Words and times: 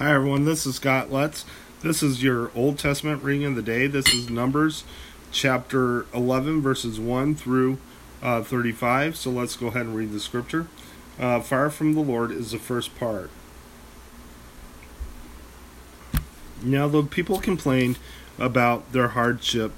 Hi 0.00 0.14
everyone, 0.14 0.46
this 0.46 0.64
is 0.64 0.76
Scott 0.76 1.12
Lutz. 1.12 1.44
This 1.82 2.02
is 2.02 2.22
your 2.22 2.50
Old 2.54 2.78
Testament 2.78 3.22
reading 3.22 3.44
of 3.44 3.54
the 3.54 3.60
day. 3.60 3.86
This 3.86 4.14
is 4.14 4.30
Numbers 4.30 4.84
chapter 5.30 6.06
11, 6.14 6.62
verses 6.62 6.98
1 6.98 7.34
through 7.34 7.76
uh, 8.22 8.42
35. 8.42 9.14
So 9.14 9.30
let's 9.30 9.56
go 9.56 9.66
ahead 9.66 9.84
and 9.84 9.94
read 9.94 10.12
the 10.12 10.18
scripture. 10.18 10.68
Uh, 11.18 11.40
Fire 11.40 11.68
from 11.68 11.92
the 11.92 12.00
Lord 12.00 12.30
is 12.30 12.52
the 12.52 12.58
first 12.58 12.98
part. 12.98 13.30
Now 16.62 16.88
the 16.88 17.02
people 17.02 17.38
complained 17.38 17.98
about 18.38 18.92
their 18.92 19.08
hardship 19.08 19.70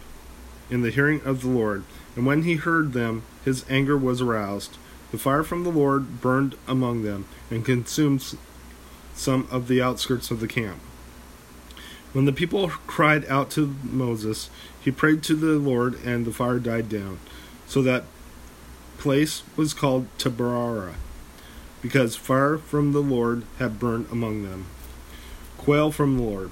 in 0.71 0.83
the 0.83 0.91
hearing 0.91 1.21
of 1.25 1.43
the 1.43 1.49
Lord, 1.49 1.83
and 2.15 2.25
when 2.25 2.45
he 2.45 2.55
heard 2.55 2.93
them, 2.93 3.25
his 3.45 3.65
anger 3.69 3.99
was 3.99 4.21
aroused. 4.21 4.79
The 5.11 5.19
fire 5.19 5.43
from 5.43 5.65
the 5.65 5.71
Lord 5.71 6.21
burned 6.21 6.55
among 6.69 7.03
them 7.03 7.25
and 7.51 7.65
consumed 7.65 8.23
some 9.15 9.47
of 9.51 9.69
the 9.69 9.83
outskirts 9.83 10.31
of 10.31 10.41
the 10.41 10.49
camp. 10.49 10.79
When 12.13 12.27
the 12.27 12.33
people 12.33 12.69
cried 12.87 13.25
out 13.27 13.51
to 13.53 13.75
Moses, 13.83 14.51
he 14.81 14.91
prayed 14.91 15.23
to 15.25 15.35
the 15.35 15.59
Lord, 15.59 15.99
and 16.05 16.27
the 16.27 16.33
fire 16.33 16.59
died 16.59 16.89
down. 16.89 17.19
So 17.67 17.81
that 17.83 18.05
place 18.99 19.43
was 19.57 19.73
called 19.73 20.07
Taberah, 20.19 20.95
because 21.81 22.17
fire 22.17 22.59
from 22.59 22.93
the 22.93 23.01
Lord 23.01 23.45
had 23.59 23.79
burned 23.79 24.07
among 24.13 24.43
them. 24.43 24.67
Quail 25.57 25.91
from 25.91 26.17
the 26.17 26.23
Lord. 26.23 26.51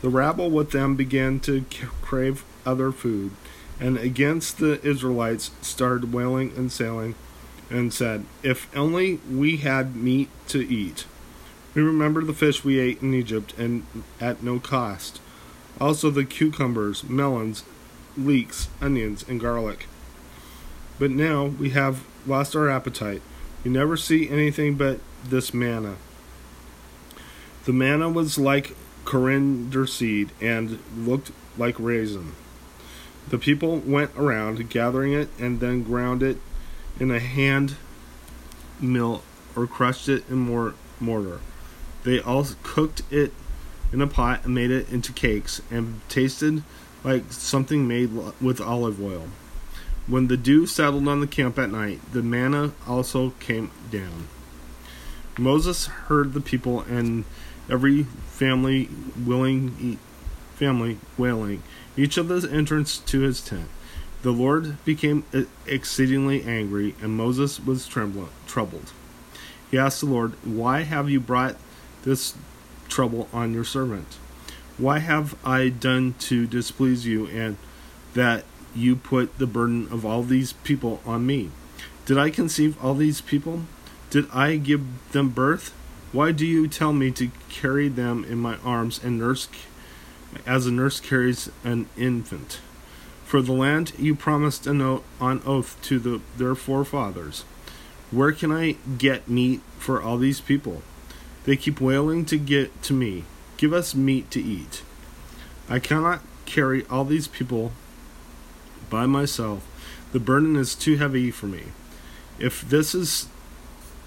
The 0.00 0.08
rabble 0.08 0.50
with 0.50 0.72
them 0.72 0.96
began 0.96 1.38
to 1.40 1.64
crave 2.02 2.44
other 2.66 2.90
food, 2.90 3.32
and 3.78 3.96
against 3.96 4.58
the 4.58 4.84
Israelites 4.84 5.50
started 5.60 6.12
wailing 6.12 6.52
and 6.56 6.72
sailing, 6.72 7.14
and 7.70 7.94
said, 7.94 8.24
If 8.42 8.74
only 8.76 9.20
we 9.30 9.58
had 9.58 9.94
meat 9.94 10.30
to 10.48 10.66
eat. 10.66 11.04
We 11.74 11.82
remember 11.82 12.24
the 12.24 12.34
fish 12.34 12.64
we 12.64 12.80
ate 12.80 13.00
in 13.00 13.14
Egypt 13.14 13.54
and 13.56 13.84
at 14.20 14.42
no 14.42 14.58
cost. 14.58 15.20
Also 15.80 16.10
the 16.10 16.24
cucumbers, 16.24 17.04
melons, 17.04 17.64
leeks, 18.16 18.68
onions, 18.80 19.24
and 19.28 19.40
garlic. 19.40 19.86
But 20.98 21.10
now 21.10 21.44
we 21.44 21.70
have 21.70 22.04
lost 22.26 22.56
our 22.56 22.68
appetite. 22.68 23.22
We 23.64 23.70
never 23.70 23.96
see 23.96 24.28
anything 24.28 24.74
but 24.74 25.00
this 25.24 25.54
manna. 25.54 25.96
The 27.64 27.72
manna 27.72 28.08
was 28.08 28.38
like 28.38 28.74
coriander 29.04 29.86
seed 29.86 30.30
and 30.40 30.80
looked 30.96 31.30
like 31.56 31.76
raisin. 31.78 32.32
The 33.28 33.38
people 33.38 33.78
went 33.78 34.10
around 34.16 34.68
gathering 34.70 35.12
it 35.12 35.28
and 35.38 35.60
then 35.60 35.84
ground 35.84 36.22
it 36.22 36.38
in 36.98 37.10
a 37.10 37.20
hand 37.20 37.76
mill 38.80 39.22
or 39.54 39.66
crushed 39.66 40.08
it 40.08 40.28
in 40.28 40.38
mor- 40.38 40.74
mortar. 40.98 41.40
They 42.04 42.20
all 42.20 42.46
cooked 42.62 43.02
it 43.10 43.32
in 43.92 44.00
a 44.00 44.06
pot 44.06 44.44
and 44.44 44.54
made 44.54 44.70
it 44.70 44.90
into 44.90 45.12
cakes 45.12 45.60
and 45.70 46.00
tasted 46.08 46.62
like 47.04 47.32
something 47.32 47.86
made 47.88 48.10
with 48.40 48.60
olive 48.60 49.02
oil. 49.02 49.28
When 50.06 50.28
the 50.28 50.36
dew 50.36 50.66
settled 50.66 51.08
on 51.08 51.20
the 51.20 51.26
camp 51.26 51.58
at 51.58 51.70
night, 51.70 52.00
the 52.12 52.22
manna 52.22 52.72
also 52.86 53.30
came 53.40 53.70
down. 53.90 54.28
Moses 55.38 55.86
heard 55.86 56.32
the 56.32 56.40
people 56.40 56.80
and 56.82 57.24
every 57.70 58.04
family 58.28 58.88
willing 59.16 59.98
family 60.56 60.98
wailing, 61.16 61.62
each 61.96 62.18
of 62.18 62.28
the 62.28 62.46
entrance 62.52 62.98
to 62.98 63.20
his 63.20 63.40
tent. 63.40 63.68
The 64.22 64.30
Lord 64.30 64.84
became 64.84 65.24
exceedingly 65.66 66.42
angry, 66.42 66.94
and 67.00 67.16
Moses 67.16 67.58
was 67.58 67.88
troubled. 67.88 68.92
He 69.70 69.78
asked 69.78 70.00
the 70.00 70.06
Lord, 70.06 70.32
Why 70.44 70.82
have 70.82 71.08
you 71.08 71.20
brought 71.20 71.56
this 72.02 72.34
trouble 72.88 73.28
on 73.32 73.52
your 73.52 73.64
servant? 73.64 74.18
Why 74.78 74.98
have 75.00 75.36
I 75.44 75.68
done 75.68 76.14
to 76.20 76.46
displease 76.46 77.06
you, 77.06 77.26
and 77.26 77.56
that 78.14 78.44
you 78.74 78.96
put 78.96 79.38
the 79.38 79.46
burden 79.46 79.88
of 79.90 80.06
all 80.06 80.22
these 80.22 80.52
people 80.52 81.00
on 81.04 81.26
me? 81.26 81.50
Did 82.06 82.18
I 82.18 82.30
conceive 82.30 82.82
all 82.82 82.94
these 82.94 83.20
people? 83.20 83.62
Did 84.10 84.26
I 84.32 84.56
give 84.56 84.82
them 85.12 85.30
birth? 85.30 85.72
Why 86.12 86.32
do 86.32 86.44
you 86.44 86.66
tell 86.66 86.92
me 86.92 87.12
to 87.12 87.30
carry 87.48 87.88
them 87.88 88.24
in 88.24 88.38
my 88.38 88.56
arms 88.64 89.00
and 89.02 89.18
nurse 89.18 89.48
as 90.46 90.66
a 90.66 90.72
nurse 90.72 90.98
carries 90.98 91.50
an 91.62 91.88
infant? 91.96 92.60
For 93.24 93.40
the 93.40 93.52
land 93.52 93.92
you 93.96 94.16
promised 94.16 94.66
an 94.66 94.80
oath, 94.80 95.04
on 95.20 95.40
oath 95.46 95.80
to 95.82 96.00
the, 96.00 96.20
their 96.36 96.56
forefathers. 96.56 97.44
Where 98.10 98.32
can 98.32 98.50
I 98.50 98.72
get 98.98 99.28
meat 99.28 99.60
for 99.78 100.02
all 100.02 100.18
these 100.18 100.40
people? 100.40 100.82
They 101.44 101.56
keep 101.56 101.80
wailing 101.80 102.24
to 102.26 102.38
get 102.38 102.82
to 102.84 102.92
me. 102.92 103.24
Give 103.56 103.72
us 103.72 103.94
meat 103.94 104.30
to 104.32 104.42
eat. 104.42 104.82
I 105.68 105.78
cannot 105.78 106.22
carry 106.46 106.84
all 106.86 107.04
these 107.04 107.28
people 107.28 107.72
by 108.88 109.06
myself. 109.06 109.66
The 110.12 110.20
burden 110.20 110.56
is 110.56 110.74
too 110.74 110.96
heavy 110.96 111.30
for 111.30 111.46
me. 111.46 111.64
If 112.38 112.62
this 112.62 112.94
is 112.94 113.28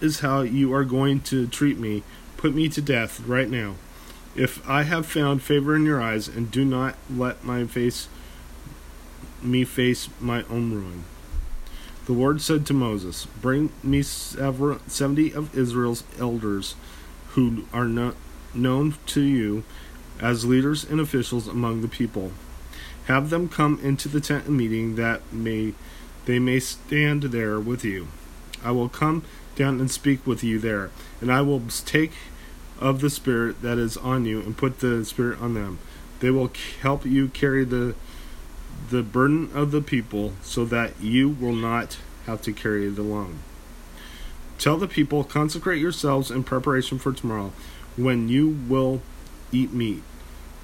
is 0.01 0.19
how 0.19 0.41
you 0.41 0.73
are 0.73 0.83
going 0.83 1.21
to 1.21 1.47
treat 1.47 1.79
me, 1.79 2.03
put 2.35 2.53
me 2.53 2.67
to 2.67 2.81
death 2.81 3.21
right 3.21 3.49
now. 3.49 3.75
If 4.35 4.67
I 4.69 4.83
have 4.83 5.05
found 5.05 5.41
favor 5.41 5.75
in 5.75 5.85
your 5.85 6.01
eyes, 6.01 6.27
and 6.27 6.51
do 6.51 6.65
not 6.65 6.95
let 7.09 7.45
my 7.45 7.65
face 7.65 8.09
me 9.41 9.63
face 9.63 10.09
my 10.19 10.43
own 10.49 10.73
ruin. 10.73 11.03
The 12.05 12.13
Lord 12.13 12.41
said 12.41 12.65
to 12.65 12.73
Moses, 12.73 13.27
Bring 13.41 13.71
me 13.81 14.01
seventy 14.01 15.33
of 15.33 15.57
Israel's 15.57 16.03
elders 16.19 16.75
who 17.33 17.65
are 17.73 17.87
not 17.87 18.15
known 18.53 18.95
to 19.07 19.21
you 19.21 19.63
as 20.19 20.45
leaders 20.45 20.83
and 20.83 20.99
officials 20.99 21.47
among 21.47 21.81
the 21.81 21.87
people. 21.87 22.31
Have 23.05 23.29
them 23.29 23.49
come 23.49 23.79
into 23.83 24.07
the 24.07 24.21
tent 24.21 24.49
meeting 24.49 24.95
that 24.95 25.21
may 25.33 25.73
they 26.25 26.39
may 26.39 26.59
stand 26.59 27.23
there 27.23 27.59
with 27.59 27.83
you. 27.83 28.07
I 28.63 28.71
will 28.71 28.87
come 28.87 29.23
down 29.55 29.79
and 29.81 29.91
speak 29.91 30.25
with 30.25 30.43
you 30.43 30.57
there, 30.57 30.89
and 31.19 31.31
I 31.31 31.41
will 31.41 31.61
take 31.85 32.13
of 32.79 33.01
the 33.01 33.09
spirit 33.09 33.61
that 33.61 33.77
is 33.77 33.97
on 33.97 34.25
you 34.25 34.39
and 34.41 34.57
put 34.57 34.79
the 34.79 35.03
spirit 35.03 35.41
on 35.41 35.53
them. 35.53 35.79
They 36.19 36.31
will 36.31 36.51
help 36.81 37.05
you 37.05 37.27
carry 37.27 37.65
the 37.65 37.95
the 38.89 39.03
burden 39.03 39.49
of 39.53 39.71
the 39.71 39.81
people 39.81 40.33
so 40.41 40.65
that 40.65 40.99
you 41.01 41.29
will 41.29 41.53
not 41.53 41.97
have 42.25 42.41
to 42.41 42.53
carry 42.53 42.87
it 42.87 42.97
alone. 42.97 43.39
Tell 44.63 44.77
the 44.77 44.87
people, 44.87 45.25
consecrate 45.25 45.81
yourselves 45.81 46.31
in 46.31 46.45
preparation 46.45 46.97
for 46.97 47.11
tomorrow, 47.11 47.51
when 47.97 48.29
you 48.29 48.47
will 48.69 49.01
eat 49.51 49.73
meat. 49.73 50.01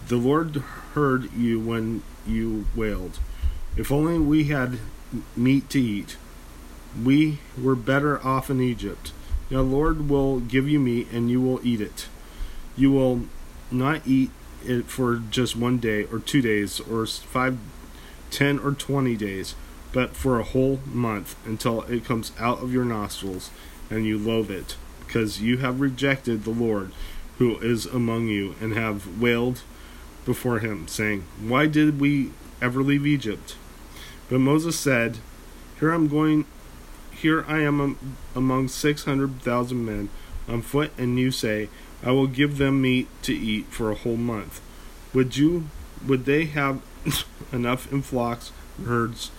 The 0.07 0.15
Lord 0.15 0.55
heard 0.93 1.29
you 1.33 1.59
when 1.59 2.03
you 2.25 2.65
wailed. 2.73 3.19
If 3.75 3.91
only 3.91 4.17
we 4.17 4.45
had 4.45 4.79
meat 5.35 5.69
to 5.71 5.81
eat. 5.81 6.15
We 7.03 7.39
were 7.61 7.75
better 7.75 8.25
off 8.25 8.49
in 8.49 8.61
Egypt. 8.61 9.11
Now, 9.51 9.63
Lord 9.63 10.07
will 10.07 10.39
give 10.39 10.69
you 10.69 10.79
meat, 10.79 11.09
and 11.11 11.29
you 11.29 11.41
will 11.41 11.59
eat 11.61 11.81
it. 11.81 12.07
You 12.77 12.93
will 12.93 13.23
not 13.69 14.07
eat 14.07 14.31
it 14.63 14.85
for 14.85 15.17
just 15.29 15.57
one 15.57 15.77
day, 15.77 16.05
or 16.05 16.19
two 16.19 16.41
days, 16.41 16.79
or 16.79 17.05
five, 17.05 17.57
ten, 18.31 18.59
or 18.59 18.71
twenty 18.71 19.17
days, 19.17 19.55
but 19.91 20.15
for 20.15 20.39
a 20.39 20.45
whole 20.45 20.79
month 20.85 21.35
until 21.45 21.81
it 21.81 22.05
comes 22.05 22.31
out 22.39 22.63
of 22.63 22.71
your 22.71 22.85
nostrils 22.85 23.51
and 23.89 24.05
you 24.05 24.17
loathe 24.17 24.51
it, 24.51 24.75
because 25.05 25.41
you 25.41 25.57
have 25.57 25.81
rejected 25.81 26.43
the 26.43 26.51
Lord 26.51 26.91
who 27.37 27.57
is 27.59 27.85
among 27.85 28.27
you, 28.27 28.55
and 28.59 28.73
have 28.73 29.19
wailed 29.19 29.61
before 30.25 30.59
him, 30.59 30.87
saying, 30.87 31.23
Why 31.41 31.67
did 31.67 31.99
we 31.99 32.31
ever 32.61 32.83
leave 32.83 33.07
Egypt? 33.07 33.55
But 34.29 34.39
Moses 34.39 34.77
said, 34.77 35.19
Here 35.79 35.91
I'm 35.91 36.07
going 36.07 36.45
here 37.19 37.43
I 37.49 37.59
am 37.59 37.97
among 38.33 38.69
six 38.69 39.03
hundred 39.03 39.41
thousand 39.41 39.85
men 39.85 40.09
on 40.47 40.61
foot, 40.61 40.91
and 40.97 41.19
you 41.19 41.31
say, 41.31 41.67
I 42.01 42.11
will 42.11 42.27
give 42.27 42.57
them 42.57 42.81
meat 42.81 43.07
to 43.23 43.33
eat 43.33 43.65
for 43.65 43.91
a 43.91 43.95
whole 43.95 44.15
month. 44.15 44.61
Would 45.13 45.35
you 45.35 45.65
would 46.07 46.25
they 46.25 46.45
have 46.45 46.81
enough 47.51 47.91
in 47.91 48.01
flocks 48.03 48.51
and 48.77 48.87
herds 48.87 49.31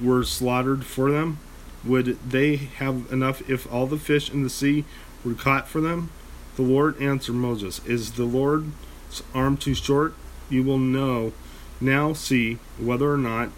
were 0.00 0.22
slaughtered 0.22 0.84
for 0.84 1.10
them? 1.10 1.38
Would 1.84 2.18
they 2.28 2.56
have 2.56 3.10
enough 3.12 3.48
if 3.48 3.70
all 3.72 3.86
the 3.86 3.98
fish 3.98 4.30
in 4.30 4.42
the 4.42 4.50
sea 4.50 4.84
were 5.24 5.34
caught 5.34 5.68
for 5.68 5.80
them? 5.80 6.10
The 6.56 6.62
Lord 6.62 7.00
answered 7.00 7.34
Moses, 7.34 7.80
Is 7.86 8.12
the 8.12 8.24
Lord's 8.24 9.22
arm 9.34 9.56
too 9.56 9.74
short? 9.74 10.14
You 10.48 10.62
will 10.62 10.78
know 10.78 11.32
now 11.80 12.12
see 12.12 12.58
whether 12.78 13.10
or 13.12 13.16
not 13.16 13.50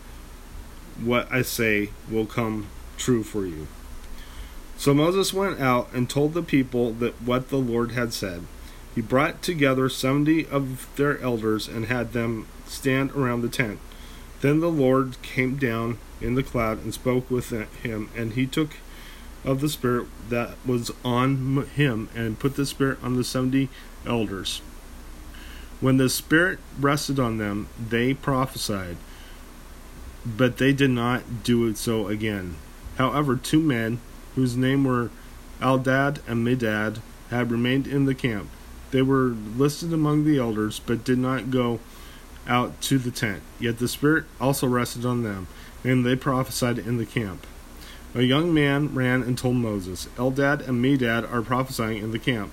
what 1.02 1.30
I 1.32 1.42
say 1.42 1.90
will 2.10 2.26
come 2.26 2.68
true 2.96 3.24
for 3.24 3.46
you. 3.46 3.66
So 4.76 4.94
Moses 4.94 5.32
went 5.32 5.60
out 5.60 5.88
and 5.92 6.08
told 6.08 6.34
the 6.34 6.42
people 6.42 6.92
that 6.94 7.20
what 7.22 7.48
the 7.48 7.56
Lord 7.56 7.92
had 7.92 8.12
said. 8.12 8.42
He 8.94 9.00
brought 9.00 9.42
together 9.42 9.88
seventy 9.88 10.46
of 10.46 10.88
their 10.96 11.18
elders 11.20 11.66
and 11.66 11.86
had 11.86 12.12
them 12.12 12.46
stand 12.66 13.12
around 13.12 13.42
the 13.42 13.48
tent. 13.48 13.78
Then 14.40 14.60
the 14.60 14.70
Lord 14.70 15.20
came 15.22 15.56
down 15.56 15.98
in 16.22 16.34
the 16.34 16.42
cloud 16.42 16.82
and 16.82 16.94
spoke 16.94 17.30
with 17.30 17.50
him, 17.50 18.08
and 18.16 18.32
he 18.32 18.46
took 18.46 18.76
of 19.44 19.60
the 19.60 19.68
Spirit 19.68 20.06
that 20.28 20.54
was 20.64 20.92
on 21.04 21.66
him 21.74 22.08
and 22.14 22.38
put 22.38 22.56
the 22.56 22.64
Spirit 22.64 22.98
on 23.02 23.16
the 23.16 23.24
seventy 23.24 23.68
elders. 24.06 24.62
When 25.80 25.96
the 25.96 26.08
Spirit 26.08 26.60
rested 26.78 27.18
on 27.18 27.38
them, 27.38 27.68
they 27.88 28.14
prophesied, 28.14 28.96
but 30.24 30.58
they 30.58 30.72
did 30.72 30.90
not 30.90 31.42
do 31.42 31.66
it 31.66 31.76
so 31.76 32.06
again. 32.06 32.54
However, 32.98 33.34
two 33.34 33.60
men, 33.60 33.98
whose 34.36 34.56
name 34.56 34.84
were 34.84 35.10
Eldad 35.60 36.20
and 36.28 36.46
Medad, 36.46 37.00
had 37.30 37.50
remained 37.50 37.86
in 37.86 38.04
the 38.04 38.14
camp. 38.14 38.48
They 38.92 39.02
were 39.02 39.34
listed 39.56 39.92
among 39.92 40.24
the 40.24 40.38
elders, 40.38 40.78
but 40.78 41.02
did 41.02 41.18
not 41.18 41.50
go 41.50 41.80
out 42.46 42.80
to 42.82 42.98
the 42.98 43.10
tent. 43.10 43.42
Yet 43.58 43.78
the 43.78 43.88
Spirit 43.88 44.24
also 44.40 44.66
rested 44.66 45.04
on 45.04 45.22
them, 45.22 45.48
and 45.84 46.04
they 46.04 46.16
prophesied 46.16 46.78
in 46.78 46.96
the 46.96 47.06
camp. 47.06 47.46
A 48.14 48.22
young 48.22 48.52
man 48.52 48.94
ran 48.94 49.22
and 49.22 49.38
told 49.38 49.56
Moses, 49.56 50.06
Eldad 50.16 50.68
and 50.68 50.84
Medad 50.84 51.30
are 51.32 51.42
prophesying 51.42 52.02
in 52.02 52.10
the 52.10 52.18
camp. 52.18 52.52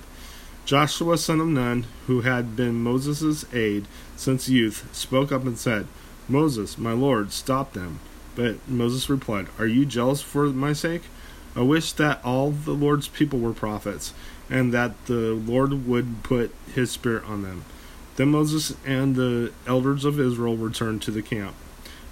Joshua 0.64 1.18
son 1.18 1.40
of 1.40 1.48
Nun, 1.48 1.86
who 2.06 2.22
had 2.22 2.56
been 2.56 2.82
Moses' 2.82 3.44
aide 3.52 3.86
since 4.16 4.48
youth, 4.48 4.88
spoke 4.94 5.32
up 5.32 5.44
and 5.44 5.58
said, 5.58 5.86
Moses, 6.28 6.78
my 6.78 6.92
lord, 6.92 7.32
stop 7.32 7.72
them. 7.72 7.98
But 8.36 8.56
Moses 8.68 9.10
replied, 9.10 9.48
Are 9.58 9.66
you 9.66 9.84
jealous 9.84 10.22
for 10.22 10.46
my 10.46 10.72
sake? 10.72 11.02
I 11.56 11.62
wish 11.62 11.92
that 11.92 12.24
all 12.24 12.52
the 12.52 12.72
Lord's 12.72 13.08
people 13.08 13.40
were 13.40 13.52
prophets, 13.52 14.14
and 14.48 14.72
that 14.72 15.06
the 15.06 15.32
Lord 15.34 15.86
would 15.86 16.22
put 16.22 16.54
his 16.72 16.90
spirit 16.90 17.24
on 17.24 17.42
them. 17.42 17.64
Then 18.16 18.28
Moses 18.28 18.74
and 18.86 19.16
the 19.16 19.52
elders 19.66 20.04
of 20.04 20.20
Israel 20.20 20.56
returned 20.56 21.02
to 21.02 21.10
the 21.10 21.22
camp. 21.22 21.54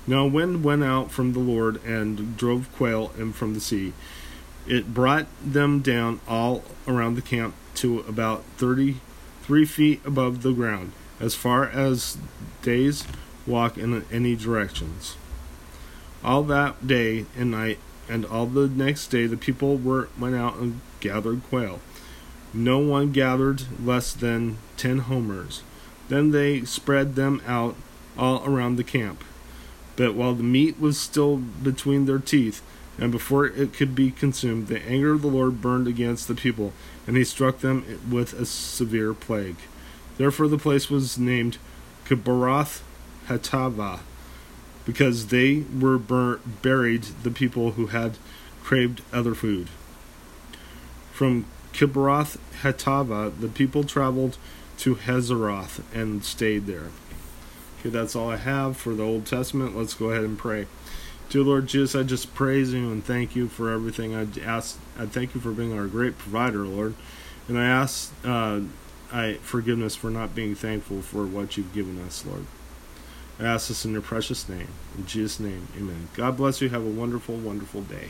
Now 0.08 0.24
a 0.24 0.26
wind 0.26 0.64
went 0.64 0.82
out 0.82 1.10
from 1.10 1.34
the 1.34 1.38
Lord 1.38 1.84
and 1.84 2.34
drove 2.38 2.74
quail 2.74 3.12
in 3.18 3.34
from 3.34 3.52
the 3.52 3.60
sea. 3.60 3.92
It 4.66 4.94
brought 4.94 5.26
them 5.44 5.80
down 5.80 6.20
all 6.26 6.64
around 6.86 7.14
the 7.16 7.22
camp 7.22 7.54
to 7.74 8.00
about 8.00 8.42
thirty 8.56 9.02
three 9.42 9.66
feet 9.66 10.00
above 10.06 10.40
the 10.40 10.52
ground, 10.52 10.92
as 11.20 11.34
far 11.34 11.68
as 11.68 12.16
days 12.62 13.04
walk 13.46 13.76
in 13.76 14.02
any 14.10 14.34
directions. 14.34 15.16
All 16.24 16.42
that 16.44 16.86
day 16.86 17.26
and 17.36 17.50
night, 17.50 17.78
and 18.08 18.24
all 18.24 18.46
the 18.46 18.66
next 18.66 19.08
day, 19.08 19.26
the 19.26 19.36
people 19.36 19.76
were 19.76 20.08
went 20.18 20.34
out 20.34 20.56
and 20.56 20.80
gathered 21.00 21.42
quail. 21.50 21.80
No 22.54 22.78
one 22.78 23.12
gathered 23.12 23.64
less 23.84 24.14
than 24.14 24.56
ten 24.78 25.00
homers. 25.00 25.62
Then 26.08 26.30
they 26.30 26.62
spread 26.64 27.14
them 27.14 27.42
out 27.46 27.76
all 28.16 28.42
around 28.46 28.76
the 28.76 28.84
camp. 28.84 29.22
But 29.98 30.14
while 30.14 30.34
the 30.34 30.44
meat 30.44 30.78
was 30.78 30.96
still 30.96 31.38
between 31.38 32.06
their 32.06 32.20
teeth, 32.20 32.62
and 33.00 33.10
before 33.10 33.46
it 33.46 33.72
could 33.72 33.96
be 33.96 34.12
consumed, 34.12 34.68
the 34.68 34.80
anger 34.82 35.12
of 35.12 35.22
the 35.22 35.28
Lord 35.28 35.60
burned 35.60 35.88
against 35.88 36.28
the 36.28 36.36
people, 36.36 36.72
and 37.04 37.16
he 37.16 37.24
struck 37.24 37.58
them 37.58 37.84
with 38.08 38.32
a 38.32 38.46
severe 38.46 39.12
plague. 39.12 39.56
Therefore 40.16 40.46
the 40.46 40.56
place 40.56 40.88
was 40.88 41.18
named 41.18 41.58
Kibroth 42.04 42.82
Hattaavah, 43.26 43.98
because 44.86 45.26
they 45.26 45.64
were 45.76 45.98
bur- 45.98 46.38
buried 46.62 47.02
the 47.24 47.32
people 47.32 47.72
who 47.72 47.88
had 47.88 48.18
craved 48.62 49.02
other 49.12 49.34
food. 49.34 49.68
From 51.12 51.44
Kibroth 51.72 52.38
Hattaavah, 52.62 53.40
the 53.40 53.48
people 53.48 53.82
traveled 53.82 54.38
to 54.78 54.94
Hazeroth 54.94 55.82
and 55.92 56.24
stayed 56.24 56.66
there. 56.66 56.90
Okay, 57.80 57.90
that's 57.90 58.16
all 58.16 58.30
I 58.30 58.36
have 58.36 58.76
for 58.76 58.94
the 58.94 59.04
Old 59.04 59.26
Testament. 59.26 59.76
Let's 59.76 59.94
go 59.94 60.10
ahead 60.10 60.24
and 60.24 60.36
pray. 60.36 60.66
Dear 61.28 61.42
Lord 61.42 61.66
Jesus, 61.66 61.94
I 61.94 62.02
just 62.02 62.34
praise 62.34 62.72
you 62.72 62.90
and 62.90 63.04
thank 63.04 63.36
you 63.36 63.48
for 63.48 63.70
everything. 63.70 64.14
I 64.14 64.26
ask, 64.40 64.78
I 64.98 65.06
thank 65.06 65.34
you 65.34 65.40
for 65.40 65.52
being 65.52 65.78
our 65.78 65.86
great 65.86 66.16
provider, 66.18 66.60
Lord, 66.60 66.94
and 67.46 67.58
I 67.58 67.66
ask, 67.66 68.12
uh, 68.24 68.60
I 69.12 69.34
forgiveness 69.42 69.94
for 69.94 70.10
not 70.10 70.34
being 70.34 70.54
thankful 70.54 71.02
for 71.02 71.26
what 71.26 71.56
you've 71.56 71.74
given 71.74 72.00
us, 72.00 72.24
Lord. 72.26 72.46
I 73.38 73.44
ask 73.44 73.68
this 73.68 73.84
in 73.84 73.92
your 73.92 74.02
precious 74.02 74.48
name, 74.48 74.68
in 74.96 75.06
Jesus' 75.06 75.38
name, 75.38 75.68
Amen. 75.76 76.08
God 76.14 76.36
bless 76.36 76.60
you. 76.60 76.70
Have 76.70 76.84
a 76.84 76.88
wonderful, 76.88 77.36
wonderful 77.36 77.82
day. 77.82 78.08